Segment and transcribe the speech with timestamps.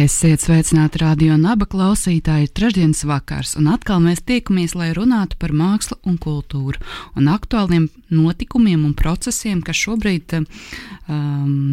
[0.00, 5.52] Esiet sveicināti radio naba klausītāji, ir trešdienas vakars, un atkal mēs tiekamies, lai runātu par
[5.52, 6.80] mākslu un kultūru,
[7.20, 10.46] un aktuāliem notikumiem un procesiem, kas šobrīd um,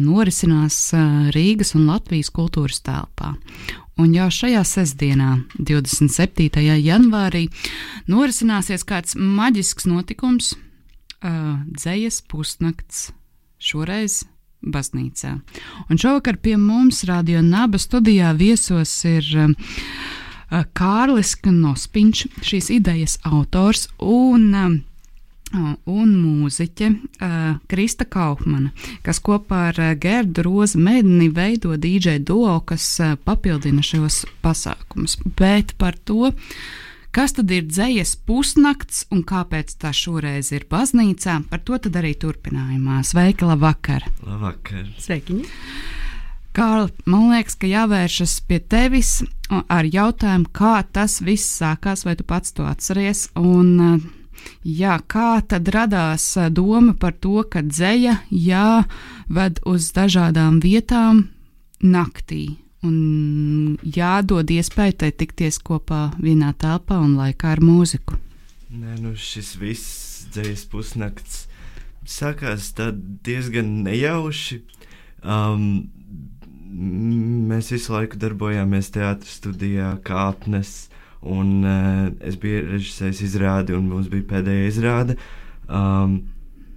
[0.04, 3.32] norisinās uh, Rīgas un Latvijas kultūras telpā.
[3.96, 6.66] Un jau šajā sestdienā, 27.
[6.84, 7.46] janvārī,
[8.12, 13.06] norisināsies kāds maģisks notikums, uh, dzējas pusnakts,
[13.56, 14.26] šoreiz
[14.62, 15.36] baznīcā.
[15.88, 19.54] Un šovakar pie mums Radio Naba studijā viesos ir uh,
[20.74, 24.76] Kārlis Knospiņš, šīs idejas autors un uh,
[25.88, 27.36] un mūziķe uh,
[27.70, 28.72] Krista Kaufmana,
[29.06, 35.16] kas kopā ar uh, Gerdu Rozu Medni veido DJ duo, kas uh, papildina šos pasākumus.
[35.38, 36.32] Bet par to,
[37.14, 42.14] kas tad ir dzējas pusnakts un kāpēc tā šoreiz ir baznīcā, par to tad arī
[42.18, 43.00] turpinājumā.
[43.06, 44.06] Sveiki, labvakar!
[44.26, 44.90] Labvakar!
[45.02, 45.48] Sveikiņi!
[46.58, 52.26] Kārl, man liekas, ka jāvēršas pie tevis ar jautājumu, kā tas viss sākās, vai tu
[52.26, 53.28] pats to atceries.
[53.38, 53.98] Un, uh,
[54.62, 61.26] Jā, kā tad radās doma par to, ka dzēja jāved uz dažādām vietām
[61.82, 68.18] naktī un jādod iespēja tai tikties kopā vienā telpā un laikā ar mūziku?
[68.68, 71.46] Nē, nu šis viss dzējas pusnakts
[72.08, 72.72] sākās
[73.24, 74.60] diezgan nejauši.
[75.24, 75.88] Um,
[77.48, 80.88] mēs visu laiku darbojāmies teātris studijā, kāpnes
[81.20, 85.16] Un uh, es biju režisējis izrādi, un mums bija pēdējā izrāde.
[85.66, 86.20] Um,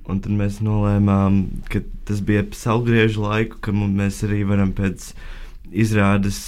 [0.09, 5.11] un tad mēs nolēmām, ka tas bija saulgriežu laiku, ka mēs arī varam pēc
[5.72, 6.40] izrādes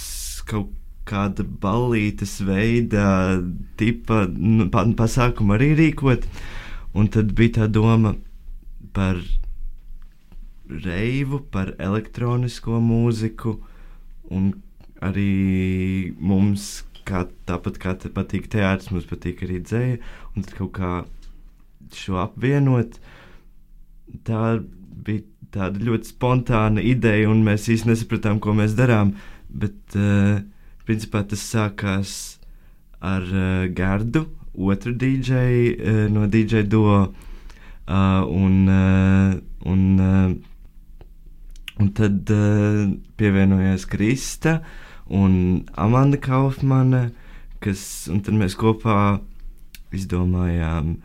[0.48, 0.72] kaut
[1.08, 3.40] kāda ballītes veida,
[3.80, 6.28] tipa nu, pasākumu arī rīkot.
[6.94, 8.14] Un tad bija tā doma
[8.94, 9.18] par
[10.70, 13.58] reivu, par elektronisko mūziku,
[14.32, 14.52] un
[15.04, 19.98] arī mums kā, tāpat kā te patīk teātris, mums patīk arī dzēja,
[20.34, 20.92] un tad kaut kā
[21.94, 22.96] šo apvienot,
[24.24, 24.44] tā
[25.04, 29.14] bija tāda ļoti spontāna ideja, un mēs īsti nesapratām, ko mēs darām,
[29.48, 30.40] bet uh,
[30.88, 32.14] principā tas sākās
[33.04, 35.44] ar uh, Gardu, otru DJ
[35.74, 39.36] uh, no DJ duo, uh, un, uh,
[39.70, 40.32] un, uh,
[41.78, 42.88] un tad uh,
[43.18, 47.10] pievienojās Krista, uh, un Amanda Kaufmane,
[47.60, 49.20] kas, un tad mēs kopā
[49.94, 50.96] izdomājām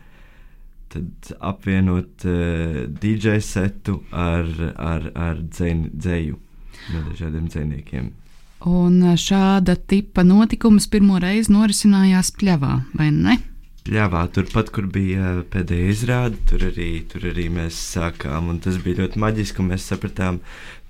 [1.40, 6.38] apvienot uh, eh, DJ setu ar, ar, ar dzēju
[6.90, 8.10] no dažādiem dzēniekiem.
[8.68, 13.38] Un šāda tipa notikums pirmo reizi norisinājās pļavā, vai ne?
[13.86, 18.50] Pļāvā, turpat, kur bija pēdējā izrāde, tur arī, tur arī mēs sākām.
[18.60, 20.42] Tas bija ļoti maģiski, un mēs sapratām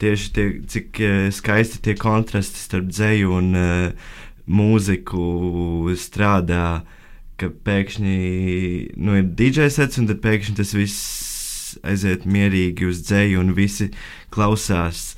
[0.03, 4.11] tieši tie, cik eh, skaisti tie kontrasti starp dzēju un uh,
[4.50, 6.82] mūziku strādā.
[7.41, 8.15] Ka pēkšņi
[9.01, 13.91] nu, ir DJ sets, un tad pēkšņi tas viss aiziet mierīgi uz dzēju, un visi
[14.34, 15.15] klausās.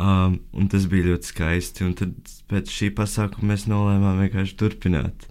[0.00, 0.38] Um,
[0.72, 1.86] tas bija ļoti skaisti.
[1.86, 5.29] Un tad pēc šī pasākuma mēs nolēmām vienkārši turpināt.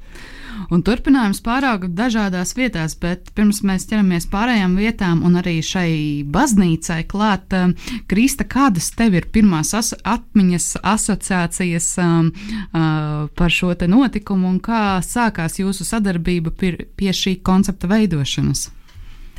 [0.68, 5.92] Un turpinājums pārāk dažādās vietās, bet pirms mēs ķeramies pārējām vietām un arī šai
[6.30, 7.76] baznīcai klāt, um,
[8.12, 14.60] Krista, kādas tev ir pirmās as atmiņas, asociācijas um, uh, par šo te notikumu un
[14.64, 18.68] kā sākās jūsu sadarbība pie šī koncepta veidošanas?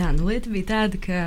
[0.01, 1.21] Tā nu, lieta bija tāda, ka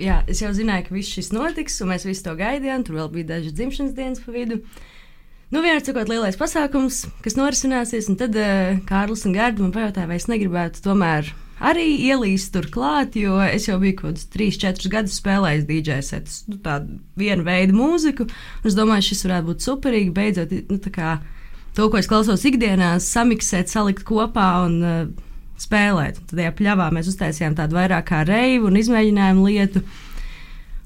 [0.00, 2.86] jā, es jau zināju, ka viss šis notiks, un mēs visi to gaidījām.
[2.86, 4.62] Tur vēl bija dažas dzimšanas dienas pa vidu.
[4.62, 4.93] Uh,
[5.54, 10.08] Nu, vienkārši cikot lielais pasākums, kas norisināsies, un tad uh, Kārlis un Gārda man pajautāja,
[10.10, 11.28] vai es negribētu tomēr
[11.62, 16.40] arī ielīst tur klāt, jo es jau biju kaut kādus 3-4 gadus spēlējis DJ setus,
[16.50, 18.26] nu, tādu vienu veidu mūziku,
[18.66, 21.12] es domāju, šis varētu būt superīgi, beidzot, nu, tā kā
[21.78, 24.98] to, ko es klausos ikdienā, samiksēt, salikt kopā un uh,
[25.62, 26.18] spēlēt.
[26.18, 30.02] Un tad, ja pļāvā mēs uztaisījām tādu vairāk kā reivu un izmēģinājumu lietu, uh,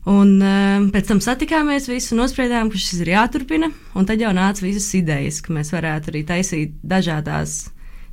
[0.08, 3.68] Un uh, pēc tam satikāmies visi un nospriedām, ka šis ir jāturpina.
[3.98, 7.66] Un tad jau nāca visas idejas, ka mēs varētu arī taisīt dažādās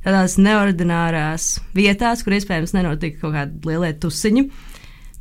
[0.06, 4.46] tādās neordinārās vietās, kur iespējams nenotika kaut kāda liela tusiņa.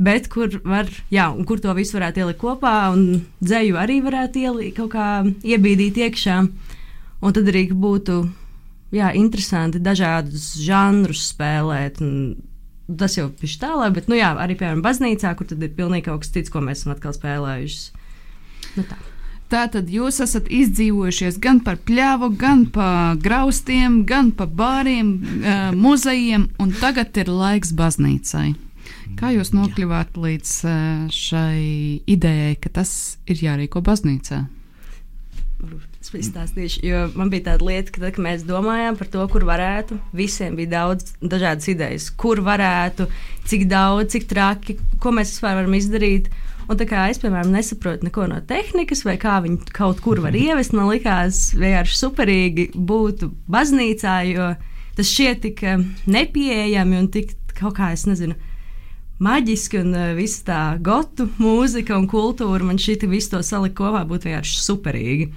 [0.06, 4.42] Bet kur var, jā, un kur to visu varētu ielikt kopā, un dzēju arī varētu
[4.44, 6.42] ielikt kaut kā iebīdīt iekšā.
[7.24, 8.18] Un tad arī būtu
[8.96, 12.04] jā, interesanti dažādus žanrus spēlēt.
[12.86, 16.22] Tas jau ir tālāk, bet, nu, jā, arī, piemēram, baznīcā, kur tad ir pilnīgi kaut
[16.22, 18.04] kas cits, ko mēs esam atkal spēlējuši.
[18.78, 18.98] Nu, tā.
[19.50, 26.48] Tātad jūs esat izdzīvojušies gan par pļāvu, gan par graustiem, gan par bāriem, uh, muzejiem,
[26.62, 28.56] un tagad ir laiks baznīcai.
[29.20, 30.78] Kā jūs nokļuvāt līdz uh,
[31.14, 32.92] šai idejai, ka tas
[33.30, 34.44] ir jārīko baznīcā?
[36.06, 39.42] Es izstāstīšu, jo man bija tāda lieta, ka, tad, kad mēs domājām par to, kur
[39.48, 43.08] varētu, visiem bija daudz dažādas idejas, kur varētu,
[43.50, 46.30] cik daudz, cik traki, ko mēs vispār varam izdarīt.
[46.70, 50.38] Un tā kā es, piemēram, nesaprotu neko no tehnikas, vai kā viņi kaut kur var
[50.38, 54.52] ievest, man likās vienkārši superīgi būt baznīcā, jo
[54.98, 58.38] tas šķiet tik eh, nepieejami un tik kaut kā, es nezinu,
[59.26, 64.04] maģiski un uh, visa tā gotu mūzika un kultūra man šī visu to salikt kopā
[64.06, 65.30] būtu vienkārši superīgi.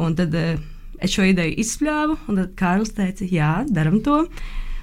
[0.00, 0.60] Un tad uh,
[1.02, 4.22] es šo ideju izspļāvu, un tad Kārlis teica, jā, daram to.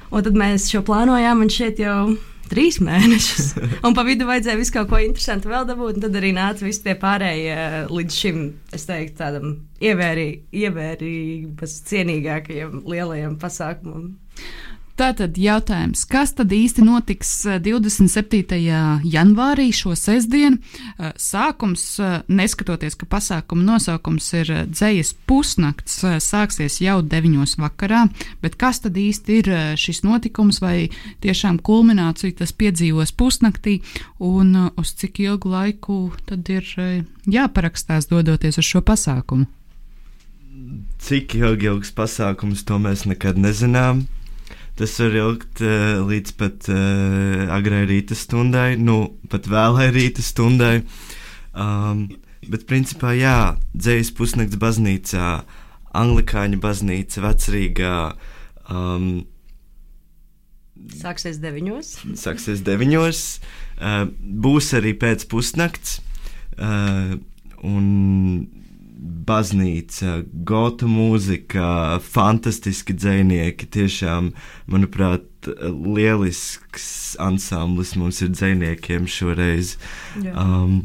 [0.09, 2.13] Un tad mēs šo plānojām, un šeit jau
[2.49, 3.51] trīs mēnešus.
[3.85, 6.01] Un pa vidu vajadzēja visu kaut ko interesantu vēl dabūt.
[6.03, 7.59] Tad arī nāca visi tie pārējie
[7.93, 8.41] līdz šim,
[8.75, 9.53] es teiktu, tādam
[9.83, 10.29] ievērī,
[10.63, 14.11] ievērības cienīgākajiem lielajiem pasākumam.
[14.99, 17.29] Tātad jautājums, kas tad īsti notiks
[17.63, 18.41] 27.
[18.51, 20.59] Eh, janvārī šo sestdienu?
[20.59, 27.55] Eh, sākums, eh, neskatoties, ka pasākuma nosaukums ir dzējas pusnakts, sāksies jau 9.
[27.55, 28.09] vakarā,
[28.41, 30.89] bet kas tad īsti ir šis notikums vai
[31.21, 33.79] tiešām kulmināciju tas piedzīvos pusnaktī
[34.19, 36.63] un uz cik ilgu laiku tad ir
[37.23, 39.47] jāparakstās dodoties uz šo pasākumu?
[40.99, 44.09] Cik ilgi ilgs pasākums, to mēs nekad nezinām.
[44.79, 50.85] Tas var ilgt uh, līdz pat uh, agrai rīta stundai, nu, pat vēlai rīta stundai.
[51.51, 52.05] Um,
[52.47, 55.33] bet, principā, jā, dzējas pusnakts baznīcā,
[55.99, 57.97] anglikāņu baznīca, vecrīgā.
[58.71, 59.09] Um,
[60.95, 61.91] Sāksies deviņos.
[62.21, 63.23] Sāksies deviņos.
[63.83, 65.99] Uh, būs arī pēc pusnakts.
[66.55, 67.19] Uh,
[67.67, 68.47] un
[68.99, 73.67] baznīca, gotu mūzika, fantastiski dzinieki.
[73.71, 74.31] Tiešām,
[74.71, 75.27] manuprāt,
[75.69, 79.77] lielisks ansamblis mums ir dziniekiem šoreiz.
[80.23, 80.33] Jā.
[80.35, 80.81] Um,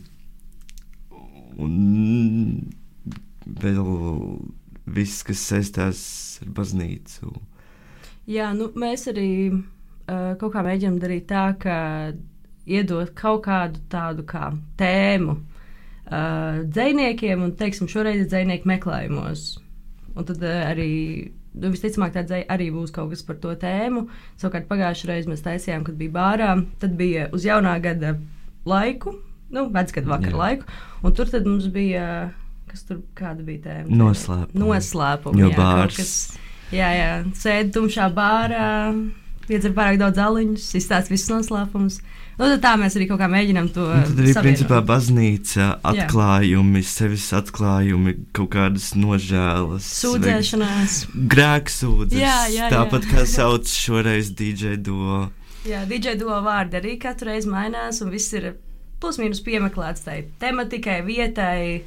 [1.58, 2.70] un
[3.44, 3.88] vēl
[4.94, 6.04] viss, kas saistās
[6.44, 7.32] ar baznīcu.
[8.30, 11.76] Jā, nu, mēs arī uh, kaut kā mēģinām darīt tā, ka
[12.64, 15.36] iedot kaut kādu tādu kā tēmu
[16.08, 19.46] uh, dziniekiem, un teiksim, šoreiz ir dzinieku meklējumos.
[20.14, 20.90] Un tad uh, arī
[21.54, 24.06] nu, visticamāk, tā arī būs kaut kas par to tēmu.
[24.40, 28.16] Savukārt pagājušajā reizē mēs taisījām, kad bija bārā, tad bija uz jaunā gada
[28.68, 29.16] laiku,
[29.54, 32.30] nu, vecgada vakara laiku, un tur mums bija.
[32.74, 33.04] Kas tur
[33.46, 33.86] bija tēma?
[33.94, 34.58] Noslēpums.
[34.58, 35.38] Noslēpums.
[35.38, 35.98] Jo jā, bārs.
[36.00, 36.14] Kas,
[36.74, 38.64] jā, jā, sēdi tumšā bārā,
[39.46, 42.00] iedzer pārāk daudz aliņus, izstāsta visus noslēpumus.
[42.34, 44.08] Nu, tā mēs arī kaut kā mēģinām to izdarīt.
[44.08, 44.46] Tad arī savienot.
[44.48, 46.90] principā baznīca, atklājumi, jā.
[46.90, 50.98] sevis atklājumi, kaut kādas nožēlas, sūdzēšanās,
[51.30, 52.58] grēksūdzes.
[52.74, 55.28] Tāpat kā sauc šoreiz DJ duo.
[55.68, 58.56] Jā, DJ duo vārdi arī katru reizi mainās, un viss ir
[59.00, 61.84] plus mīnus piemeklēts tai tematikai, vietai.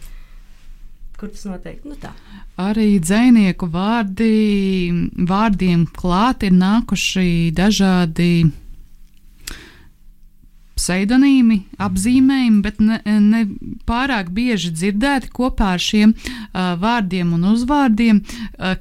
[1.18, 1.82] Kur tas notiek?
[1.84, 2.14] Nu tā.
[2.62, 4.32] Arī dzinieku vārdi,
[5.28, 8.30] vārdiem klāt ir nākuši dažādi
[10.78, 13.44] pseidonīmi, apzīmējumi, bet ne, ne
[13.90, 18.22] pārāk bieži dzirdēti kopā ar šiem uh, vārdiem un uzvārdiem.
[18.58, 18.78] Uh,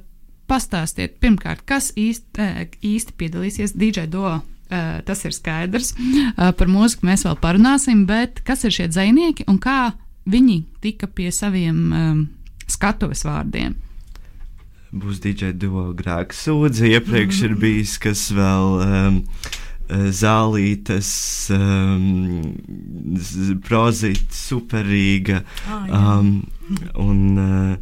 [0.46, 4.36] pastāstiet, pirmkārt, kas īsti, uh, īsti piedalīsies DJ Do.
[4.66, 5.92] Uh, tas ir skaidrs.
[5.94, 9.94] Uh, par mūziku mēs vēl parunāsim, bet kas ir šie dzinieki un kā
[10.26, 12.22] viņi tika pie saviem um,
[12.66, 13.76] skatuves vārdiem?
[14.96, 16.90] Būs DJ duo grēks sūdzi.
[16.96, 18.68] Iepriekš mm ir bijis kas vēl.
[18.82, 19.22] Um,
[19.88, 21.10] zālītes,
[21.54, 22.54] um,
[23.66, 25.42] prozīt, superīga.
[25.70, 26.32] Oh, um,
[27.02, 27.76] un, uh,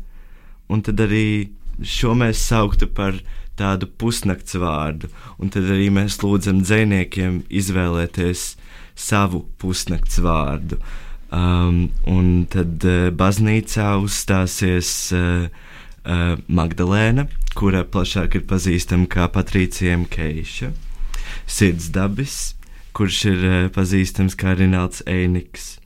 [0.68, 3.16] un tad arī šo mēs sauktu par
[3.58, 5.08] tādu pusnakts vārdu.
[5.38, 8.54] Un tad arī mēs lūdzam dziniekiem izvēlēties
[8.94, 10.78] savu pusnakts vārdu.
[11.34, 17.26] Um, un tad uh, baznīcā uzstāsies uh, uh, Magdalēna,
[17.58, 20.70] kura plašāk ir pazīstama kā Patricija Keiša
[21.46, 22.54] sirdsdabis,
[22.96, 25.78] kurš ir uh, pazīstams kā Rinalds Einiks,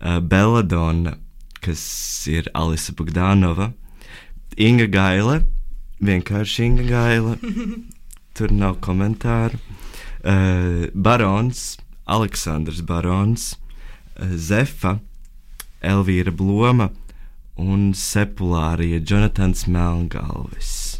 [0.00, 1.16] uh, Belladonna,
[1.60, 1.82] kas
[2.30, 3.72] ir Alisa Bogdanova,
[4.56, 5.40] Inga Gaila,
[6.00, 7.36] vienkārši Inga Gaila,
[8.36, 9.60] tur nav komentāru,
[10.24, 13.54] uh, Barons, Aleksandrs Barons,
[14.16, 14.98] Zefa,
[15.84, 16.88] Elvīra Bloma
[17.56, 20.95] un Sepulārija Jonatans Melngalvis.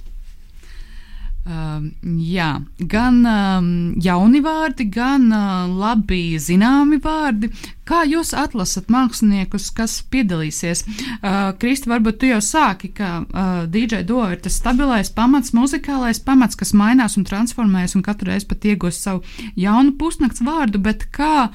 [1.46, 1.84] Uh,
[2.26, 2.48] jā,
[2.90, 3.66] gan uh,
[4.02, 7.52] jauni vārdi, gan uh, labi zināmi vārdi.
[7.86, 10.82] Kā jūs atlasat māksliniekus, kas piedalīsies?
[11.20, 16.18] Uh, Kristi, varbūt tu jau sāki, ka uh, DJ Do ir tas stabilais pamats, muzikālais
[16.18, 19.22] pamats, kas mainās un transformējas un katru reizi pat iegūst savu
[19.54, 21.52] jaunu pusnakts vārdu, bet kā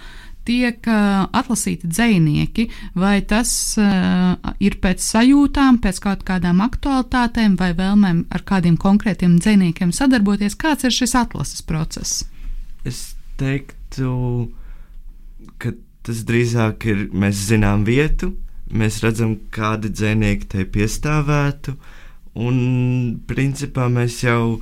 [0.51, 2.67] tiek atlasīti dzinieki,
[3.00, 3.51] vai tas
[4.60, 10.60] ir pēc sajūtām, pēc kaut kādām aktualitātēm, vai vēlmēm ar kādiem konkrētiem dziniekiem sadarboties?
[10.60, 12.25] Kāds ir šis atlases process?
[12.84, 14.12] Es teiktu,
[15.62, 15.74] ka
[16.05, 18.34] tas drīzāk ir mēs zinām vietu,
[18.74, 21.75] mēs redzam, kādi dzinieki te piestāvētu,
[22.41, 22.62] un
[23.29, 24.62] principā mēs jau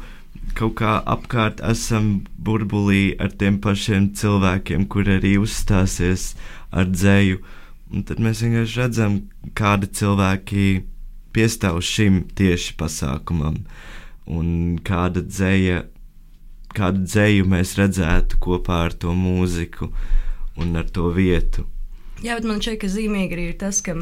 [0.58, 6.34] kaut kā apkārt esam burbulī ar tiem pašiem cilvēkiem, kur arī uzstāsies
[6.72, 7.40] ar dzēju.
[7.90, 9.16] Un tad mēs vienkārši redzam,
[9.58, 10.66] kādi cilvēki
[11.34, 13.64] piestāv šim tieši pasākumam,
[14.30, 15.84] un kāda dzēja,
[16.78, 19.90] kādu dzēju mēs redzētu kopā ar to mūziku
[20.60, 21.66] un ar to vietu.
[22.22, 23.98] Jā, bet man šķiet, ka zīmīgi arī ir tas, ka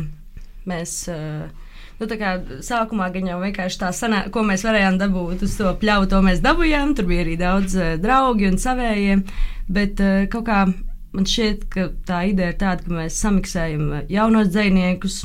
[0.68, 1.00] mēs.
[1.12, 1.67] Uh,
[1.98, 6.10] Nu, kā sākumā gan jau vienkārši tā sanā, ko mēs varējām dabūt uz to pļauju,
[6.12, 6.94] to mēs dabūjām.
[6.98, 9.16] Tur bija arī daudz uh, draugi un savējie.
[9.74, 14.54] Bet uh, kaut kā man šķiet, ka tā ideja ir tāda, ka mēs samiksējam jaunos
[14.54, 15.24] dziniekus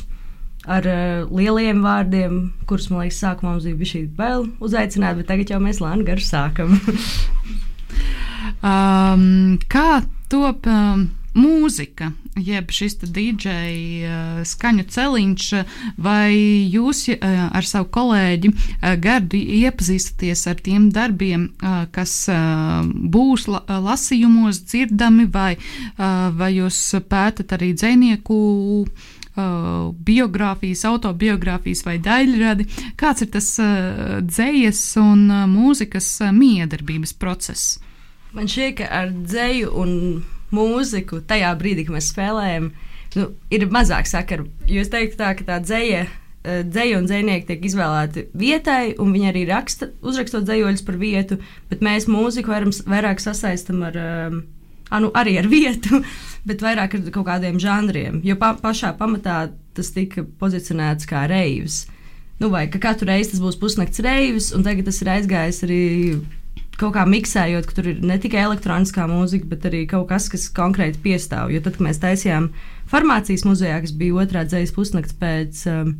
[0.65, 5.53] ar uh, lieliem vārdiem, kurus, man liekas, sākumā mums bija šī bail uzaicināt, bet tagad
[5.53, 6.77] jau mēs lēni garš sākam.
[8.71, 9.89] um, kā
[10.33, 10.65] top?
[10.65, 13.53] Um mūzika, jeb šis DJ
[14.05, 15.47] uh, skaņu celiņš,
[15.97, 16.33] vai
[16.69, 21.49] jūs uh, ar savu kolēģi uh, Gardu iepazīstaties ar tiem darbiem,
[21.93, 22.13] kas
[23.13, 25.55] būs la lasījumos dzirdami, vai,
[25.97, 28.37] vai jūs pētat arī dzinieku
[28.83, 29.13] uh,
[30.09, 32.67] biogrāfijas, autobiogrāfijas vai daļradi.
[32.99, 37.79] Kāds ir tas dzējas un mūzikas miedarbības process?
[38.33, 39.91] Man šķiet, ka ar dzēju un
[40.53, 42.71] mūziku tajā brīdī, kad mēs spēlējam,
[43.19, 44.47] nu, ir mazāk sakaru.
[44.69, 46.05] Jo es teiktu, tā, ka tā dzēja.
[46.43, 51.37] Dzēja un dzinieki tiek izvēlēti vietai, un viņi arī raksta, uzrakstot dzējoļus par vietu,
[51.69, 54.41] bet mēs mūziku varam, vairāk sasaistam ar, um,
[55.05, 56.01] nu, arī ar vietu,
[56.49, 58.19] bet vairāk ar kaut kādiem žanriem.
[58.27, 61.85] Jo pa, pašā pamatā tas tika pozicionēts kā reivs.
[62.43, 65.83] Nu, vai ka katru reizi tas būs pusnakts reivs, un tagad tas ir aizgājis arī
[66.81, 70.47] kaut kā miksējot, ka tur ir ne tikai elektroniskā mūzika, bet arī kaut kas, kas
[70.55, 71.51] konkrēti piestāv.
[71.53, 72.49] Jo tad, kad mēs taisījām
[72.91, 75.93] farmācijas muzejā, kas bija otrā dzīslas pusnakts pēc um,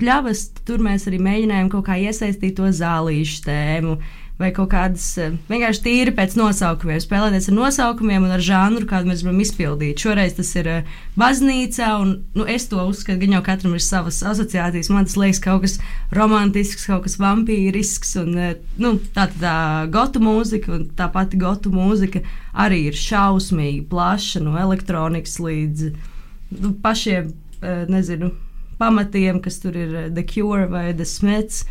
[0.00, 3.98] pļavas, tur mēs arī mēģinājām kaut kā iesaistīt to zālīšu tēmu
[4.38, 9.10] vai kaut kādas eh, vienkārši tīri pēc nosaukumiem, spēlēties ar nosaukumiem un ar žanru, kādu
[9.10, 10.02] mēs gribam izpildīt.
[10.04, 14.20] Šoreiz tas ir eh, baznīca, un nu, es to uzskatu, ka jau katram ir savas
[14.30, 14.92] asociācijas.
[14.94, 15.78] Man tas liekas kaut kas
[16.14, 19.56] romantisks, kaut kas vampīrisks, un eh, nu, tā, tā
[19.94, 22.22] gotu mūzika, un tā pati gotu mūzika
[22.54, 25.88] arī ir šausmīgi plaša, no elektronikas līdz
[26.62, 27.34] nu, pašiem,
[27.90, 28.30] nezinu,
[28.78, 31.64] pamatiem, kas tur ir The Cure vai The Smiths,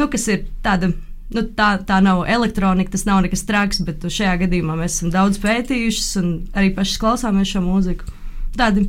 [0.00, 0.94] nu, kas ir tāda
[1.34, 5.40] nu, tā, tā nav elektronika, tas nav nekas traks, bet šajā gadījumā mēs esam daudz
[5.42, 8.08] pētījuši un arī paši klausāmies šo mūziku.
[8.56, 8.86] Tādi,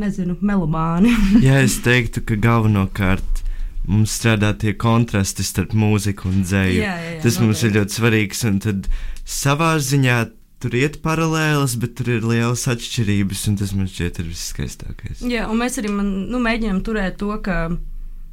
[0.00, 1.14] nezinu, melomāni.
[1.46, 3.42] Jā, es teiktu, ka galvenokārt
[3.86, 6.80] mums strādā tie kontrasti starp mūziku un dzēju.
[6.80, 7.68] Jā, jā, jā, tas mums noteikti.
[7.68, 8.88] ir ļoti svarīgs, un tad
[9.22, 10.16] savā ziņā
[10.62, 15.22] tur iet paralēlas, bet tur ir lielas atšķirības, un tas man šķiet ir viskaistākais.
[15.28, 17.68] Jā, un mēs arī man, nu, mēģinām turēt to, ka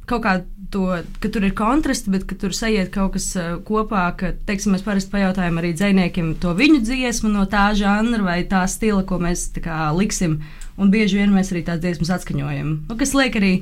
[0.08, 0.34] kaut kā
[0.74, 0.88] to,
[1.22, 3.30] ka tur ir kontrasts, bet ka tur sajiet kaut kas
[3.66, 8.40] kopā, ka, teiksim, mēs parasti pajautājam arī dziniekiem to viņu dziesmu no tā žanra vai
[8.50, 10.40] tā stila, ko mēs kā, liksim,
[10.76, 12.76] un bieži vien mēs arī tās dziesmas atskaņojam.
[12.90, 13.54] Nu, kas liek arī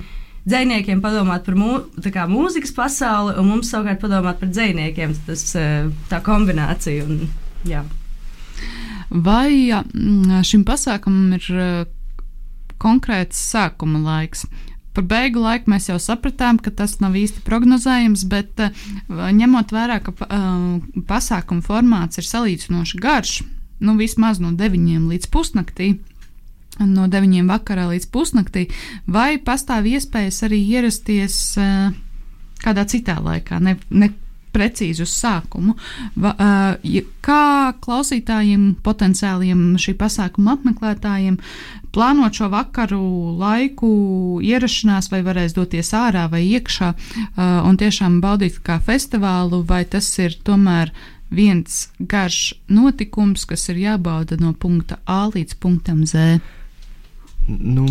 [0.49, 1.73] dziniekiem padomāt par mū,
[2.03, 5.15] kā, mūzikas pasauli, un mums savukārt padomāt par dziniekiem.
[5.29, 5.45] Tas
[6.11, 7.07] tā kombinācija.
[7.07, 7.29] Un,
[7.69, 7.85] jā.
[9.13, 9.71] Vai
[10.49, 11.87] šim pasākumam ir
[12.83, 14.47] konkrēts sākuma laiks?
[14.93, 18.73] Par beigu laiku mēs jau sapratām, ka tas nav īsti prognozējams, bet uh,
[19.09, 23.35] ņemot vērā, ka uh, pasākuma formāts ir salīdzinoši garš,
[23.83, 25.95] nu vismaz no 9 līdz pusnaktī.
[26.81, 28.67] No 9 vakarā līdz pusnaktī,
[29.05, 31.93] vai pastāv iespējas arī ierasties uh,
[32.65, 34.09] kādā citā laikā, ne, ne
[34.53, 35.77] precīzi uz sākumu.
[36.21, 41.39] Va, uh, kā klausītājiem, potenciāliem šī pasākuma apmeklētājiem,
[41.93, 43.03] plānot šo vakaru
[43.41, 43.93] laiku,
[44.45, 46.93] ierašanās, vai varēs doties ārā vai iekšā
[47.69, 50.93] un tiešām baudīt kā festivālu, vai tas ir tomēr
[51.33, 56.41] viens garš notikums, kas ir jābauda no punkta A līdz punktam Z.
[57.49, 57.87] Nu,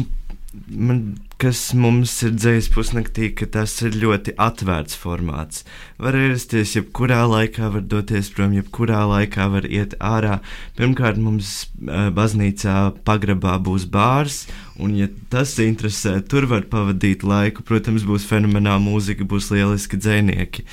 [0.68, 1.02] man
[1.40, 5.64] kas mums ir dzīs pusnaktī, ka tas ir ļoti atvērts formāts.
[6.02, 10.40] Var ierasties jebkurā laikā, var doties prom, jebkurā laikā var iet ārā.
[10.78, 11.54] Pirmkārt, mums
[11.88, 12.78] uh, baznīcā
[13.08, 14.44] pagrabā būs bārs,
[14.78, 17.64] un, ja tas interesē, tur var pavadīt laiku.
[17.68, 20.68] Protams, būs fenomenāla mūzika, būs lieliski dzēnieki.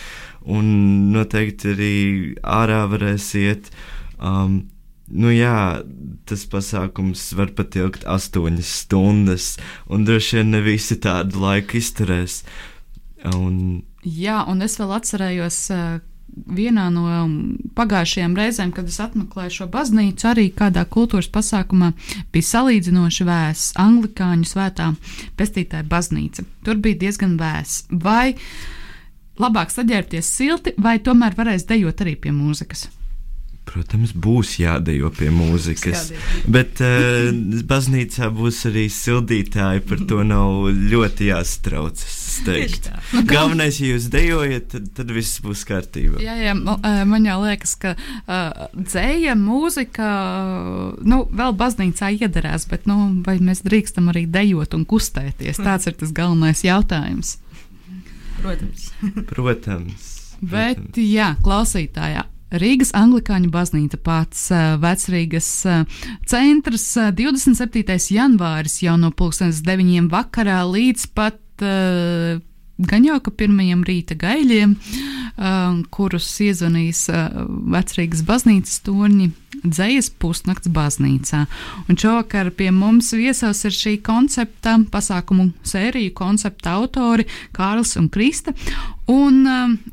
[0.49, 0.67] Un
[1.15, 1.95] noteikti arī
[2.43, 3.71] ārā varēs iet.
[4.19, 4.65] Um,
[5.09, 5.81] Nu jā,
[6.29, 9.55] tas pasākums var pat ilgt astoņas stundas,
[9.89, 12.43] un droši vien ne visi tādu laiku izturēs.
[13.33, 13.81] Un...
[14.05, 15.63] Jā, un es vēl atcerējos,
[16.47, 17.07] vienā no
[17.79, 21.93] pagājušajām reizēm, kad es apmeklēju šo baznīcu, arī kādā kultūras pasākumā
[22.35, 24.91] bija salīdzinoši vēss anglikāņu svētā
[25.41, 26.45] pestītāja baznīca.
[26.67, 27.87] Tur bija diezgan vēss.
[27.91, 28.37] Vai
[29.41, 32.89] labāk saģērbties silti, vai tomēr varēs dejot arī pie mūzikas?
[33.69, 36.09] Protams, būs jādejo pie mūzikas,
[36.49, 37.29] bet uh,
[37.69, 39.83] baznīcā būs arī sildītāji.
[39.89, 42.17] Par to nav ļoti jāstraucas.
[43.29, 46.23] Galvenais, ja jūs dejojat, tad, tad viss būs kārtībā.
[46.25, 50.09] Jā, jā man jau liekas, ka uh, dzēja, mūzika,
[51.05, 55.61] nu, vēl baznīcā iedarās, bet nu, vai mēs drīkstam arī dejot un kustēties?
[55.61, 57.37] Tāds ir tas galvenais jautājums.
[58.39, 58.91] Protams.
[59.29, 60.11] Protams.
[60.39, 61.05] Bet, Protams.
[61.05, 64.47] jā, klausītājā Rīgas Anglikāņu baznīca pats
[64.81, 65.51] vecrīgas
[66.29, 66.87] centrs
[67.19, 67.99] 27.
[68.15, 70.09] janvāris jau no 2009.
[70.13, 71.67] vakarā līdz pat
[72.79, 74.77] gan jau ka pirmajiem rīta gaļiem,
[75.95, 77.05] kurus iezvanīs
[77.75, 79.29] vecrīgas baznīcas torņi
[79.59, 81.45] dzējas pusnakts baznīcā.
[81.91, 87.27] Un šovakar pie mums viesos ir šī koncepta, pasākumu sēriju koncepta autori
[87.57, 88.55] Kārls un Krista.
[89.11, 89.43] Un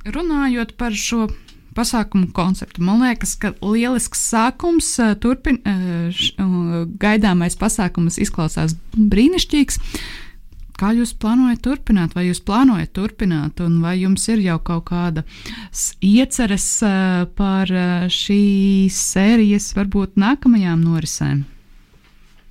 [0.05, 1.27] runājot par šo
[1.75, 2.83] pasākumu konceptu.
[2.85, 9.79] Man liekas, ka lielisks sākums, eh, turpin, eh, eh, gaidāmais pasākums izklausās brīnišķīgs.
[10.75, 15.23] Kā jūs plānojat turpināt, vai jūs plānojat turpināt, un vai jums ir jau kaut kāda
[16.03, 16.83] ieceres
[17.35, 17.71] par
[18.11, 21.45] šīs sērijas, varbūt nākamajām norisēm?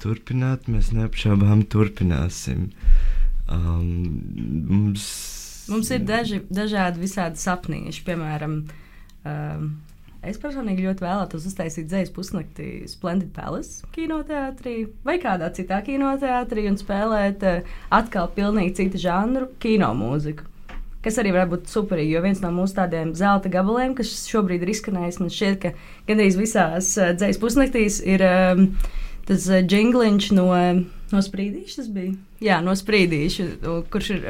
[0.01, 2.71] Turpināt, mēs neapšaubām turpināsim.
[3.47, 4.23] Um,
[4.73, 5.67] mums...
[5.69, 8.84] mums ir daži, dažādi visādi sapnīši, piemēram, uh,
[9.25, 9.69] Um,
[10.25, 16.81] es personīgi ļoti vēlētos uztaisīt dzīslu pusnakti Splendid Palace kinoteātrī vai kādā citā kinoteātrī un
[16.81, 20.49] spēlēt uh, atkal pilnīgi citu žanru kino mūziku.
[21.05, 24.73] Kas arī var būt superīgi, jo viens no mūsu tādiem zelta gabaliem, kas šobrīd ir
[24.73, 25.75] izskanējis, man šķiet, ka
[26.09, 28.71] gandrīz visās uh, dzīslu pusnaktīs ir um,
[29.29, 30.49] tas uh, jingliņš no,
[31.13, 31.83] no sprīdīša.
[31.83, 33.47] Tas bija Jā, no sprīdīša,
[33.93, 34.25] kurš ir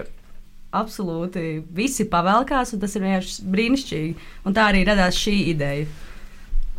[0.75, 4.27] absolūti visi pavēlkās, un tas ir vienkārši brīnišķīgi.
[4.45, 5.87] Un tā arī radās šī ideja.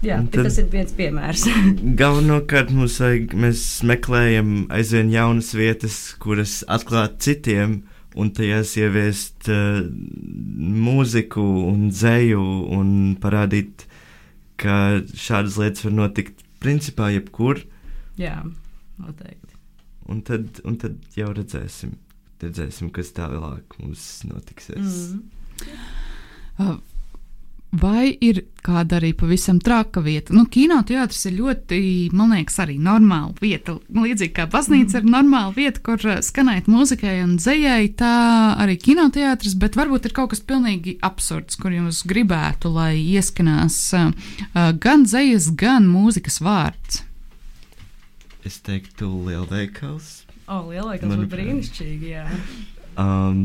[0.06, 1.48] Jā, tas ir viens piemērs.
[2.02, 7.80] galvenokārt mums vajag, mēs meklējam aizvien jaunas vietas, kuras atklāt citiem,
[8.16, 9.82] un tajās ieviest uh,
[10.86, 12.44] mūziku un dzēju
[12.76, 12.92] un
[13.24, 13.88] parādīt,
[14.62, 17.66] ka šādas lietas var notikt principā jebkur.
[18.20, 18.38] Jā,
[19.02, 19.58] noteikti.
[20.12, 21.98] Un tad, un tad jau redzēsim
[22.44, 25.16] redzēsim, kas tālāk mums notiksies.
[26.60, 26.82] Mm.
[27.76, 30.34] Vai ir kāda arī pavisam traka vieta?
[30.36, 31.80] Nu, kinoteātris ir ļoti,
[32.16, 33.76] man liekas, arī normāla vieta.
[33.92, 35.02] Līdzīgi kā baznīca mm.
[35.02, 38.14] ir normāla vieta, kur skanēt mūzikai un dzējai, tā
[38.64, 44.14] arī kinoteātris, bet varbūt ir kaut kas pilnīgi absurds, kur jūs gribētu, lai ieskanās uh,
[44.80, 47.04] gan dzējas, gan mūzikas vārds.
[48.46, 52.26] Es teiktu, lielveikals O, oh, lielveikals būtu brīnišķīgi, jā.
[53.02, 53.40] Um,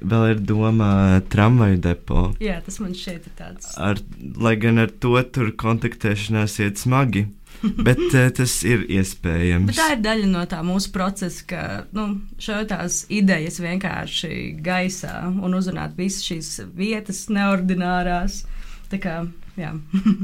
[0.00, 2.22] vēl ir doma tramvaju depo.
[2.40, 3.74] Jā, tas man šeit ir tāds.
[3.76, 4.00] Ar,
[4.40, 7.26] lai gan ar to tur kontaktēšanās iet smagi.
[7.86, 9.68] Bet uh, tas ir iespējams.
[9.68, 12.06] Bet tā ir daļa no tā mūsu procesa, ka nu,
[12.40, 14.32] tās idejas vienkārši
[14.64, 18.46] gaisā un uzrunāt visas šīs vietas, neordinārās.
[18.88, 19.18] Tā kā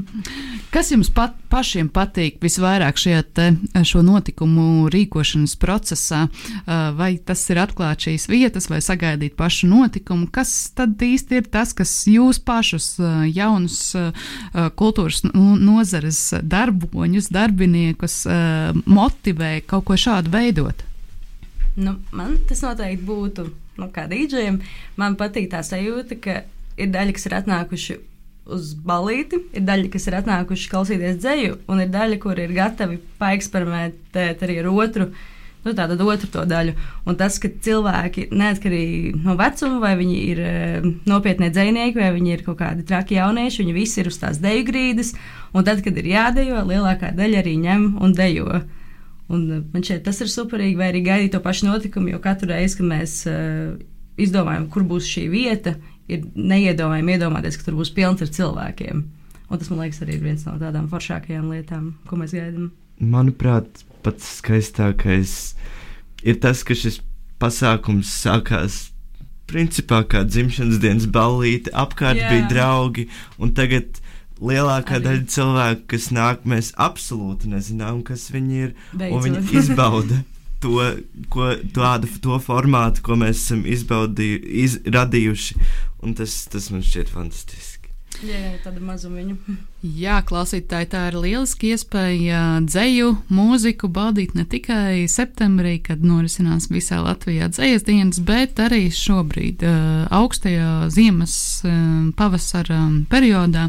[0.73, 3.47] Kas jums pat, pašiem patīk visvairāk šajā te,
[3.87, 6.25] šo notikumu rīkošanas procesā?
[6.97, 10.29] Vai tas ir atklāt šīs vietas, vai sagaidīt pašu notikumu?
[10.33, 12.95] Kas tad īsti ir tas, kas jūs pašus
[13.35, 13.79] jaunus
[14.79, 18.19] kultūras nozares darboņus, darbiniekus
[18.85, 20.83] motivē kaut ko šādu veidot?
[21.77, 23.43] Nu, man tas noteikti būtu,
[23.77, 24.55] nu, kā dīdžiem,
[24.97, 26.39] man patīk tā sajūta, ka
[26.81, 27.97] ir daļa, kas ir atnākuši
[28.53, 32.99] uz balīti, ir daļa, kas ir atnākuši klausīties dzēju, un ir daļa, kur ir gatavi
[33.21, 35.09] paeksperimentēt arī ar otru.
[35.65, 36.77] Nu, tāda otru to daļu.
[37.09, 42.33] Un tas, ka cilvēki, neatkarīgi no vecuma, vai viņi ir uh, nopietni dzinieki, vai viņi
[42.37, 45.11] ir kaut kādi traki jaunieši, viņi visi ir uz tās deju grīdas.
[45.51, 48.61] Un tad, kad ir jādejo, lielākā daļa arī ņem un dejo.
[49.27, 52.53] Un uh, man šķiet, tas ir superīgi, vai arī gaidīt to pašu notikumu, jo katru
[52.53, 53.75] reizi, kad mēs uh,
[54.17, 55.75] izdomājam, kur būs šī vieta,
[56.11, 59.03] ir neiedomājami iedomāties, ka tur būs pilns ar cilvēkiem.
[59.47, 62.71] Un tas, man liekas, arī ir viens no tādām foršākajām lietām, ko mēs gaidām.
[62.99, 65.37] Manuprāt, pats skaistākais
[66.27, 66.99] ir tas, ka šis
[67.39, 68.87] pasākums sākās
[69.47, 72.31] principā kā dzimšanas dienas ballīte, apkārt Jā.
[72.33, 73.07] bija draugi,
[73.39, 74.01] un tagad
[74.43, 75.05] lielākā Arī.
[75.05, 79.15] daļa cilvēku, kas nāk, mēs absolūti nezinām, kas viņi ir, Beidzot.
[79.15, 80.23] un viņi izbauda.
[80.57, 80.81] To,
[81.29, 85.57] ko, tādu, to formātu, ko mēs esam izbaudīju, iz, radījuši,
[86.07, 87.77] un tas, tas man šķiet fantastiski.
[88.23, 89.35] Jā, jā, tāda mazumiņa.
[90.01, 96.97] Jā, klausītāji, tā ir lieliski iespēja dzēju, mūziku baudīt ne tikai septembrī, kad norisinās visā
[97.05, 99.61] Latvijā dzējas dienas, bet arī šobrīd,
[100.17, 101.35] augstajā ziemas,
[102.17, 103.67] pavasara periodā.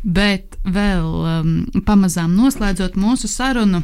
[0.00, 3.82] Bet vēl pamazām noslēdzot mūsu sarunu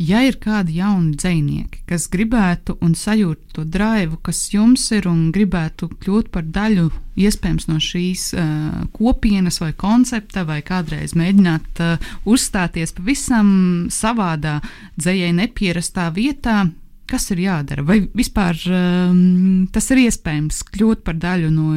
[0.00, 5.26] Ja ir kādi jauni dzinieki, kas gribētu un sajūt to drāvu, kas jums ir, un
[5.34, 6.86] gribētu kļūt par daļu
[7.20, 13.50] iespējams no šīs uh, kopienas vai koncepta, vai kādreiz mēģināt uh, uzstāties pavisam
[13.92, 14.62] savādā,
[14.96, 16.62] dzējai nepierastā vietā,
[17.10, 17.84] kas ir jādara?
[17.84, 21.74] Vai vispār um, tas ir iespējams kļūt par daļu no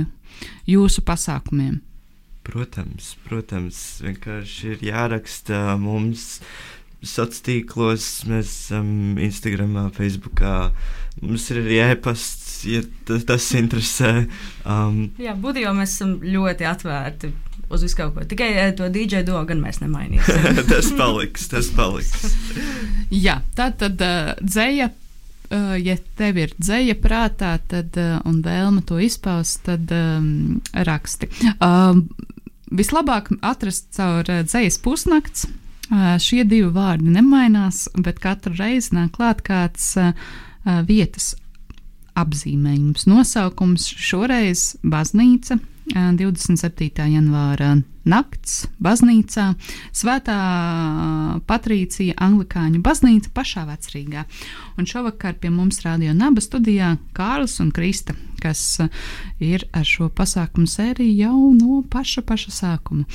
[0.69, 1.81] jūsu pasākumiem?
[2.47, 6.39] Protams, protams, vienkārši ir jāraksta mums
[7.03, 10.41] sociālos tīklos, mēs esam um, Instagram, Facebook.
[11.21, 14.25] Mums ir arī e-pasts, ja tas, interesē.
[14.65, 17.31] Um, Jā, būtībā mēs esam ļoti atvērti
[17.73, 18.25] uz visu kaut ko.
[18.27, 20.59] Tikai eh, to DJ do gan mēs nemainīsim.
[20.71, 22.35] tas paliks, tas paliks.
[23.25, 24.91] Jā, tā tad uh, dzēja.
[25.53, 31.29] Uh, ja tev ir dzēja prātā tad, uh, un vēlme to izpaust, tad um, raksti.
[31.59, 31.99] Uh,
[32.73, 35.45] vislabāk atrast caur dzējas pusnakts
[35.91, 39.93] Šie divi vārdi nemainās, bet katru reizi nāk klāt kāds
[40.87, 41.33] vietas
[42.15, 43.07] apzīmējums.
[43.09, 45.59] Nosaukums šoreiz baznīca
[45.91, 47.09] 27.
[47.11, 47.73] janvāra
[48.07, 49.49] nakts baznīcā,
[49.95, 50.37] Svētā
[51.47, 54.23] Patrīcija Anglikāņu baznīca pašā vecrīgā.
[54.79, 58.79] Un šovakar pie mums rādīja Naba studijā Kārlis un Krista, kas
[59.43, 63.07] ir ar šo pasākumu sēriju jau no paša paša sākuma.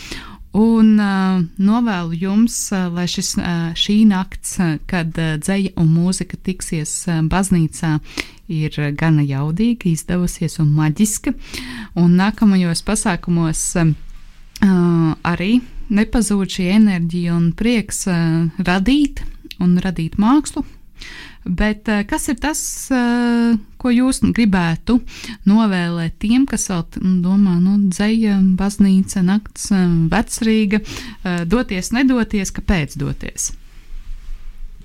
[0.59, 5.93] Un uh, novēlu jums, uh, lai šis, uh, šī nakts, uh, kad uh, dzeja un
[5.93, 7.99] mūzika tiksies uh, baznīcā,
[8.51, 11.35] ir uh, gana jaudīga, izdevusies un maģiska.
[12.03, 13.93] Un nākamajos pasākumos uh,
[15.23, 15.61] arī
[15.95, 19.23] nepazūd šī enerģija un prieks uh, radīt
[19.63, 20.65] un radīt mākslu
[21.49, 22.61] Bet eh, kas ir tas,
[22.93, 24.99] eh, ko jūs gribētu
[25.49, 26.85] novēlēt tiem, kas vēl
[27.25, 30.83] domā, nu, dzēja, baznīca, nakts, eh, vecrīga,
[31.49, 33.53] doties, nedoties, kāpēc doties?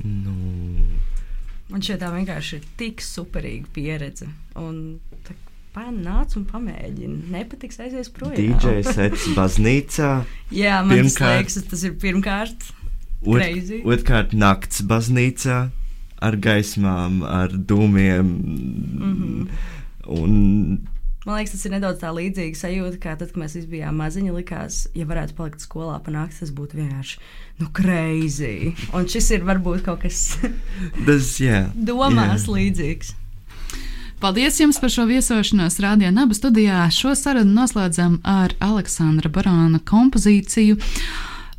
[0.03, 0.37] Nu.
[1.67, 4.29] Man šeit tā vienkārši ir tik superīga pieredze.
[4.59, 5.35] Un tā
[5.73, 7.31] Nāc un pamēģini.
[7.33, 8.37] Nepatiks, aizies projām.
[8.37, 10.11] DJ sets baznīcā.
[10.63, 12.67] Jā, man pirmkārt, liekas, tas ir pirmkārt.
[13.25, 13.41] Ot,
[13.81, 15.63] otrkārt, nakts baznīcā
[16.23, 18.23] ar gaismām, ar dūmiem.
[18.23, 19.47] Mm -hmm.
[20.07, 20.79] un,
[21.23, 24.31] Man liekas, tas ir nedaudz tā līdzīga sajūta, kā tad, kad mēs visi bijām maziņi.
[24.35, 27.19] Likās, ja varētu palikt skolā panākt, tas būtu vienkārši
[27.61, 28.73] nu, greizi.
[28.91, 30.37] Un šis ir varbūt kaut kas
[31.07, 32.55] tas, yeah, domās yeah.
[32.57, 33.13] līdzīgs.
[34.19, 36.83] Paldies jums par šo viesošanos Rādio Naba studijā.
[36.91, 40.77] Šo sarunu noslēdzam ar Aleksandra Barāna kompozīciju.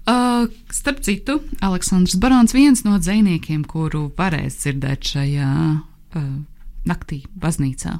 [0.04, 6.26] Uh, starp citu, Aleksandrs Barons viens no dziniekiem, kuru varēs dzirdēt šajā uh,
[6.84, 7.96] naktī baznīcā.